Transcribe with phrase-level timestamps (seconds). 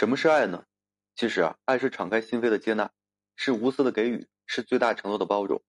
[0.00, 0.64] 什么是爱呢？
[1.14, 2.90] 其实啊，爱是敞开心扉的接纳，
[3.36, 5.62] 是无私的给予，是最大程度的包容。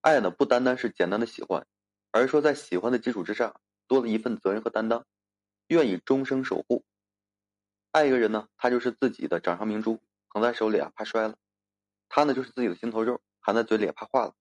[0.00, 1.64] 爱呢，不单单是简单的喜欢，
[2.10, 5.06] 而是说在喜欢的基础之上，多了一份责任和担当，
[5.68, 6.84] 愿意终生守护。
[7.92, 11.36] 爱一个人呢，他就是自己的掌上明珠，捧在手里啊，怕摔了；
[12.08, 14.34] 他呢，就是自己的心头肉，含在嘴里怕化了。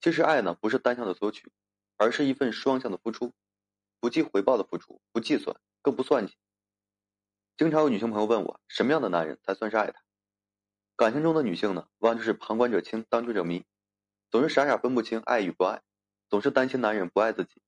[0.00, 1.50] 其实爱呢，不是单向的索取，
[1.96, 3.32] 而是一份双向的付出，
[3.98, 6.36] 不计回报的付出，不计算，更不算计。
[7.60, 10.00] 经常有女性朋友问我，什么样的男人才算是爱她？
[10.96, 13.66] 感情中的女性呢，往往就是旁观者清，当局者迷，
[14.30, 15.82] 总是傻傻分不清爱与不爱，
[16.30, 17.60] 总是担心男人不爱自己，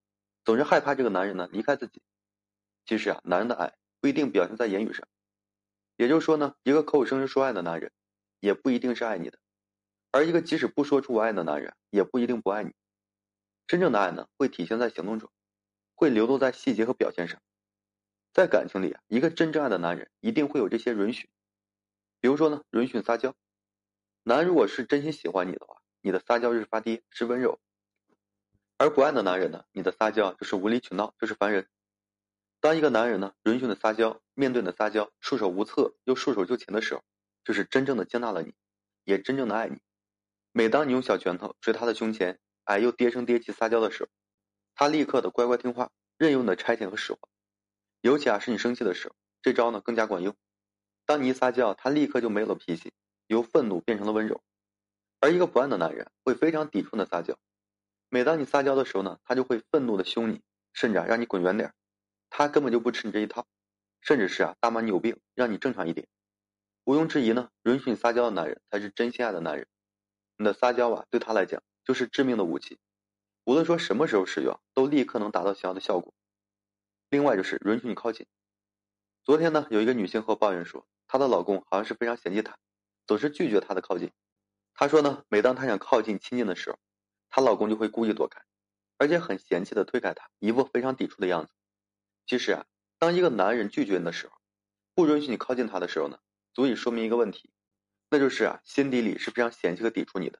[0.46, 2.00] 总是害怕这个男人呢离开自己。
[2.86, 5.06] 其实啊，男人的爱不一定表现在言语上，
[5.98, 7.92] 也就是说呢，一个口口声声说爱的男人，
[8.40, 9.36] 也不一定是爱你的；
[10.10, 12.72] 而一个即使不说出我爱的男人，也不一定不爱你。
[13.66, 15.30] 真正的爱呢，会体现在行动中，
[15.94, 17.42] 会流露在细节和表现上。
[18.32, 21.28] 在感情里啊，一个真正爱的男人一定会有这些允许。
[22.20, 23.34] 比如说呢，允许撒娇。
[24.22, 27.58] 男如果是真心喜欢你的话，你的撒娇就是发嗲，是温柔；
[28.78, 31.68] 而不爱的男人呢，你的撒娇就是无理取闹，就是烦人。
[32.60, 37.02] 当一个男人呢，允许的撒娇，面对的撒娇，束手无策又束手就擒的时候，
[37.44, 38.54] 就是真正的接纳了你，
[39.04, 39.78] 也真正的爱你。
[40.52, 44.08] 每当你用小拳头捶他的胸前，哎，又跌声跌气撒娇的时候，
[44.74, 47.20] 他立刻的乖乖听话，任由你的差遣和使唤。
[48.02, 50.34] 尤其啊，是你生气的时候，这招呢更加管用。
[51.06, 52.92] 当你一撒娇，他立刻就没有了脾气，
[53.28, 54.42] 由愤怒变成了温柔。
[55.20, 57.38] 而一个不爱的男人会非常抵触的撒娇。
[58.08, 61.72] 每当你撒娇的时候呢，他就会愤怒的凶你，甚至啊让你滚远点。
[62.28, 63.46] 他根本就不吃你这一套，
[64.00, 66.08] 甚至是啊大骂你有病，让你正常一点。
[66.84, 69.68] 毋庸置疑呢，允许你撒娇的男人才是真心爱的男人。
[70.38, 72.80] 你的撒娇啊，对他来讲就是致命的武器，
[73.44, 76.12] 无论说什么时候使用，都立刻能达到想要的效果。
[77.12, 78.26] 另外就是允许你靠近。
[79.22, 82.56] 昨天呢，有一个女性和我抱怨说，她的老公好像是非常嫌弃她，
[83.06, 84.10] 总是拒绝她的靠近。
[84.72, 86.78] 她说呢，每当她想靠近亲近的时候，
[87.28, 88.40] 她老公就会故意躲开，
[88.96, 91.52] 而且很嫌弃的推开她，一副非常抵触的样子。
[92.24, 92.64] 其实啊，
[92.98, 94.32] 当一个男人拒绝你的时候，
[94.94, 96.18] 不允许你靠近他的时候呢，
[96.54, 97.52] 足以说明一个问题，
[98.08, 100.38] 那就是啊，心底里是非常嫌弃和抵触你的。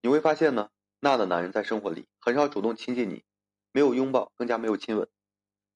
[0.00, 3.24] 你会发现呢，那样的男人在生活里很少主动亲近你，
[3.72, 5.08] 没有拥抱，更加没有亲吻。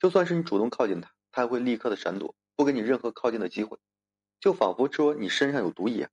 [0.03, 3.79] 就算是你主动靠近他，他也会立刻的闪躲，不给你任何靠近的机会，
[4.41, 6.11] 就仿佛说你身上有毒一样。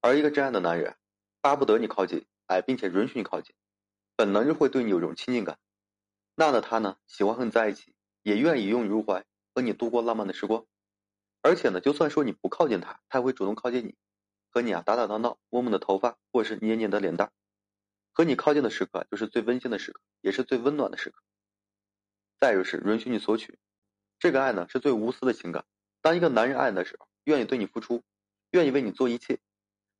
[0.00, 0.96] 而一个真爱的男人，
[1.40, 3.54] 巴不得你靠近，哎，并且允许你靠近，
[4.16, 5.60] 本能就会对你有种亲近感。
[6.34, 9.24] 那样的他呢，喜欢和你在一起，也愿意拥你入怀，
[9.54, 10.66] 和你度过浪漫的时光。
[11.40, 13.94] 而且呢，就算说你不靠近他，他也会主动靠近你，
[14.50, 17.30] 和你啊打打闹闹，摸摸你的头发，或是捏捏的脸蛋。
[18.12, 21.22] 和你靠近的时刻，就是最温馨的时刻，也是最温暖的时刻。
[22.44, 23.58] 再就是允许你索取，
[24.18, 25.64] 这个爱呢是最无私的情感。
[26.02, 28.02] 当一个男人爱你的时候，愿意对你付出，
[28.50, 29.38] 愿意为你做一切，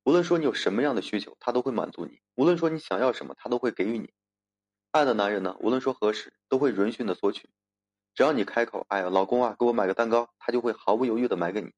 [0.05, 4.13] 无论说你有什么样的需求，他都会满足你；无论说你想要什么，他都会给予你。
[4.91, 7.49] 爱的男人呢，无论说何时，都会允许你的索取。
[8.15, 11.73] 只要你开口，哎呀，老公啊，给我买个蛋糕，他就会毫不犹豫的买给你。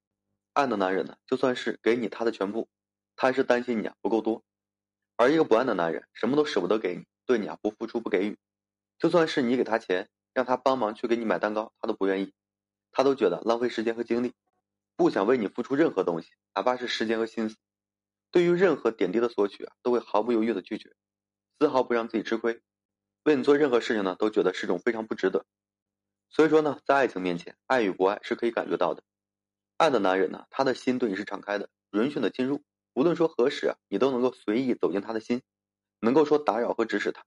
[0.52, 2.68] 爱的男人呢，就算是给你他的全部，
[3.14, 4.42] 他还是担心你啊不够多。
[5.14, 8.36] 而一个不爱的男人，什么都舍不得给你，对你啊不付出不给予，
[8.98, 10.08] 就算是你给他钱。
[10.36, 12.34] 让他帮忙去给你买蛋糕，他都不愿意，
[12.92, 14.34] 他都觉得浪费时间和精力，
[14.94, 17.56] 不想为你付出任何东西，哪怕是时间和心思。
[18.30, 20.94] 对于任何点滴的索取啊，都会毫不犹豫的拒绝，
[21.58, 22.60] 丝毫不让自己吃亏。
[23.22, 25.46] 为你做任何事情呢，都觉得是种非常不值得。
[26.28, 29.02] 所以说呢，在爱情面前，爱与不爱是可以感觉到的。
[29.78, 35.40] 爱的男人呢，他的心对你是敞开的，允许的进入，无论说何时啊，你都能够随意走进他的心，
[36.00, 37.24] 能够说打扰和指使他。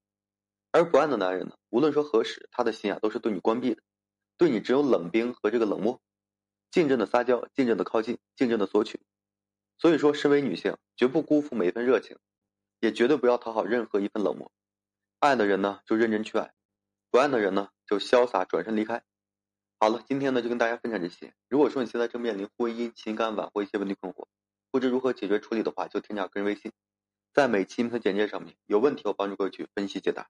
[0.72, 3.82] 而不爱的男人呢，无论说何时，他的心啊都是对你关闭的，
[4.38, 6.00] 对你只有冷冰和这个冷漠，
[6.70, 9.00] 竞争的撒娇，竞争的靠近，竞争的索取。
[9.80, 12.18] 所以说，身为女性，绝不辜负每一份热情，
[12.80, 14.52] 也绝对不要讨好任何一份冷漠。
[15.20, 16.54] 爱的人呢，就认真去爱；
[17.10, 19.04] 不爱的人呢，就潇洒转身离开。
[19.80, 21.34] 好了，今天呢就跟大家分享这些。
[21.48, 24.28] 如果说你现在正面临婚姻、情感挽回一些问题困惑，
[24.70, 26.72] 不知如何解决处理的话，就添加个人微信，
[27.34, 30.30] 在每期音频简介上面，有问题我帮助各位去分析解答。